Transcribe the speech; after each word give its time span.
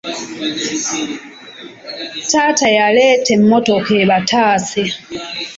Taata 2.29 2.67
yaleeta 2.77 3.29
emmotoka 3.37 3.91
abataase. 4.03 4.83